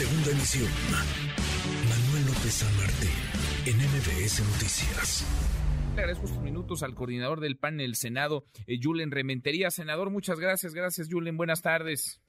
[0.00, 0.70] Segunda emisión.
[1.86, 3.10] Manuel López San Martín,
[3.66, 5.26] en MBS Noticias.
[5.94, 9.70] Le agradezco estos minutos al coordinador del PAN en el Senado, eh, Julen Rementería.
[9.70, 10.72] Senador, muchas gracias.
[10.72, 11.36] Gracias, Julen.
[11.36, 12.22] Buenas tardes.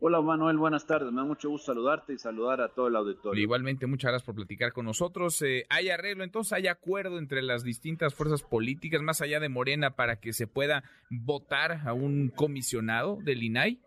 [0.00, 1.10] Hola Manuel, buenas tardes.
[1.10, 3.42] Me da mucho gusto saludarte y saludar a todo el auditorio.
[3.42, 5.40] Igualmente, muchas gracias por platicar con nosotros.
[5.40, 6.24] Eh, ¿Hay arreglo?
[6.24, 10.46] Entonces, ¿hay acuerdo entre las distintas fuerzas políticas, más allá de Morena, para que se
[10.46, 13.80] pueda votar a un comisionado del INAI?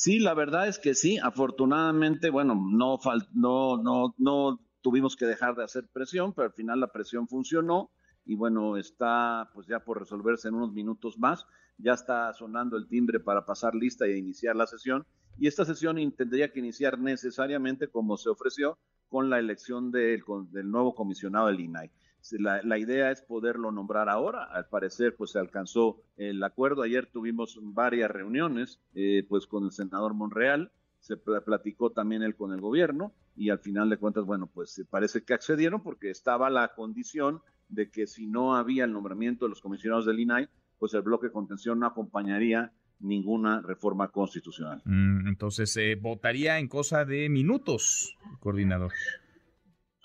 [0.00, 1.18] Sí, la verdad es que sí.
[1.18, 3.00] Afortunadamente, bueno, no,
[3.32, 7.90] no, no, no tuvimos que dejar de hacer presión, pero al final la presión funcionó
[8.24, 11.46] y bueno, está pues ya por resolverse en unos minutos más
[11.78, 15.04] ya está sonando el timbre para pasar lista e iniciar la sesión.
[15.36, 20.70] Y esta sesión tendría que iniciar necesariamente como se ofreció con la elección del, del
[20.70, 21.90] nuevo comisionado del INAI.
[22.32, 24.44] La, la, idea es poderlo nombrar ahora.
[24.44, 26.82] Al parecer, pues se alcanzó el acuerdo.
[26.82, 30.72] Ayer tuvimos varias reuniones, eh, pues con el senador Monreal.
[31.00, 35.22] Se platicó también él con el gobierno y al final de cuentas, bueno, pues parece
[35.22, 39.60] que accedieron porque estaba la condición de que si no había el nombramiento de los
[39.60, 40.48] comisionados del INAI,
[40.78, 44.82] pues el bloque de contención no acompañaría ninguna reforma constitucional.
[44.84, 48.92] Mm, entonces, se votaría en cosa de minutos, coordinador.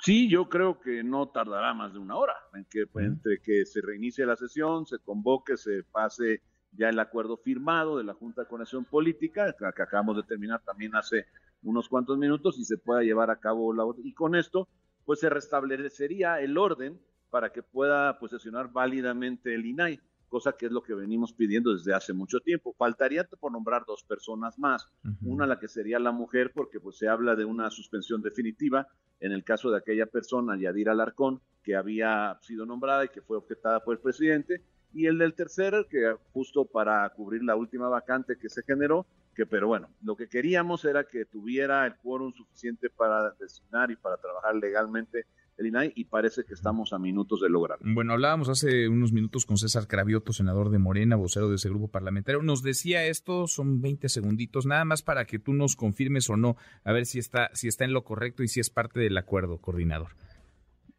[0.03, 3.65] Sí, yo creo que no tardará más de una hora en que pues, entre que
[3.65, 6.41] se reinicie la sesión, se convoque, se pase
[6.73, 10.93] ya el acuerdo firmado de la Junta de Conexión Política, que acabamos de terminar también
[10.93, 11.27] hace
[11.61, 14.67] unos cuantos minutos, y se pueda llevar a cabo la y con esto,
[15.05, 20.01] pues se restablecería el orden para que pueda pues, sesionar válidamente el INAI
[20.33, 22.73] cosa que es lo que venimos pidiendo desde hace mucho tiempo.
[22.75, 24.89] Faltaría por nombrar dos personas más,
[25.21, 28.87] una la que sería la mujer, porque pues se habla de una suspensión definitiva.
[29.19, 33.37] En el caso de aquella persona, Yadira Alarcón, que había sido nombrada y que fue
[33.37, 38.35] objetada por el presidente, y el del tercer, que justo para cubrir la última vacante
[38.35, 42.89] que se generó, que pero bueno, lo que queríamos era que tuviera el quórum suficiente
[42.89, 47.49] para designar y para trabajar legalmente el INAI y parece que estamos a minutos de
[47.49, 47.85] lograrlo.
[47.93, 51.89] Bueno, hablábamos hace unos minutos con César Cravioto, senador de Morena, vocero de ese grupo
[51.89, 52.41] parlamentario.
[52.41, 56.55] Nos decía esto, son 20 segunditos, nada más para que tú nos confirmes o no,
[56.83, 59.59] a ver si está, si está en lo correcto y si es parte del acuerdo,
[59.59, 60.09] coordinador.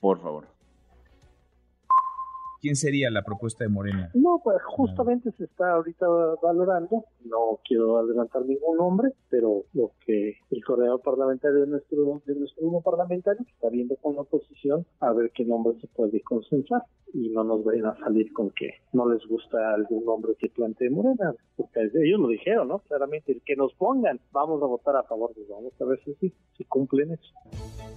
[0.00, 0.53] Por favor.
[2.64, 4.10] ¿Quién sería la propuesta de Morena?
[4.14, 6.06] No, pues justamente se está ahorita
[6.42, 12.34] valorando, no quiero adelantar ningún nombre, pero lo que el coordinador parlamentario de nuestro, de
[12.34, 16.80] nuestro grupo parlamentario está viendo con la oposición a ver qué nombre se puede consensar
[17.12, 20.88] y no nos vayan a salir con que no les gusta algún nombre que plantee
[20.88, 22.78] Morena, porque ellos lo dijeron, ¿no?
[22.78, 26.32] Claramente, el que nos pongan, vamos a votar a favor, de vamos a ver si,
[26.56, 27.32] si cumplen eso.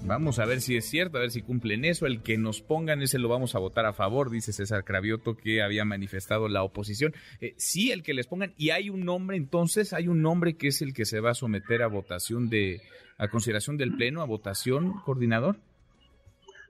[0.06, 3.02] Vamos a ver si es cierto, a ver si cumplen eso, el que nos pongan
[3.02, 7.14] ese lo vamos a votar a favor, dice César Cravioto que había manifestado la oposición.
[7.40, 10.68] Eh, sí, el que les pongan, y hay un nombre entonces, hay un nombre que
[10.68, 12.82] es el que se va a someter a votación de,
[13.18, 15.58] a consideración del Pleno, a votación, coordinador.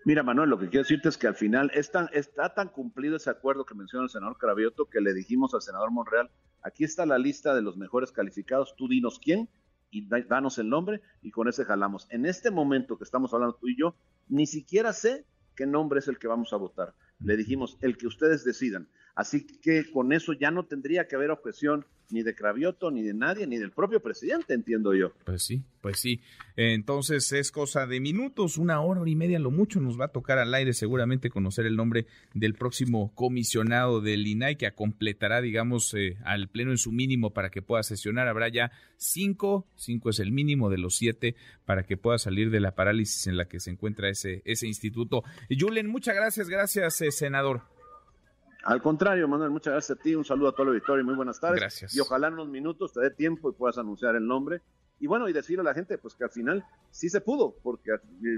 [0.06, 3.66] Mira, Manuel, lo que quiero decirte es que al final está tan cumplido ese acuerdo
[3.66, 6.30] que menciona el senador Cravioto que le dijimos al senador Monreal,
[6.64, 9.50] aquí está la lista de los mejores calificados, tú dinos quién
[9.92, 12.08] y danos el nombre y con ese jalamos.
[12.10, 13.96] En este momento que estamos hablando tú y yo,
[14.30, 16.94] ni siquiera sé qué nombre es el que vamos a votar.
[17.20, 18.88] Le dijimos, el que ustedes decidan.
[19.16, 23.14] Así que con eso ya no tendría que haber objeción ni de Cravioto, ni de
[23.14, 25.12] nadie, ni del propio presidente, entiendo yo.
[25.26, 26.20] Pues sí, pues sí.
[26.58, 30.08] Entonces es cosa de minutos, una hora, hora y media, lo mucho nos va a
[30.10, 35.94] tocar al aire seguramente conocer el nombre del próximo comisionado del INAI que completará, digamos,
[35.94, 38.28] eh, al pleno en su mínimo para que pueda sesionar.
[38.28, 42.60] Habrá ya cinco, cinco es el mínimo de los siete para que pueda salir de
[42.60, 45.24] la parálisis en la que se encuentra ese, ese instituto.
[45.58, 47.62] Julen, muchas gracias, gracias, eh, senador.
[48.66, 51.16] Al contrario, Manuel, muchas gracias a ti, un saludo a todo el auditorio y muy
[51.16, 51.62] buenas tardes.
[51.62, 51.96] Gracias.
[51.96, 54.62] Y ojalá en unos minutos te dé tiempo y puedas anunciar el nombre.
[55.00, 57.92] Y bueno, y decirle a la gente, pues que al final sí se pudo, porque,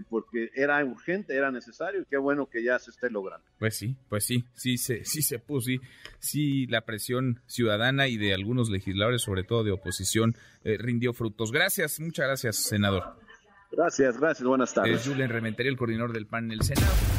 [0.09, 3.45] porque era urgente, era necesario, y qué bueno que ya se esté logrando.
[3.57, 5.79] Pues sí, pues sí, sí se, sí se pudo, sí,
[6.19, 11.51] sí la presión ciudadana y de algunos legisladores, sobre todo de oposición, eh, rindió frutos.
[11.51, 13.15] Gracias, muchas gracias, senador.
[13.71, 15.01] Gracias, gracias, buenas tardes.
[15.01, 17.19] Es Julen Rementería, el coordinador del PAN en el Senado